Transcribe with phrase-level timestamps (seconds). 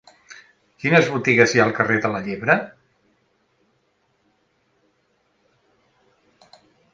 [0.83, 2.55] Quines botigues hi ha al carrer de la Llebre?